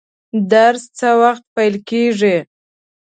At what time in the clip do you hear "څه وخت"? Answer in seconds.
0.97-1.43